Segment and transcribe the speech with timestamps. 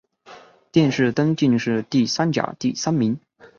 [0.71, 3.19] 殿试登进士第三甲第三名。